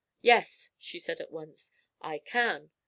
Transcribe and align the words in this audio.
'Yes,' 0.21 0.71
she 0.79 0.97
said 0.97 1.19
at 1.21 1.29
once; 1.31 1.71
'I 2.01 2.17
can.' 2.25 2.71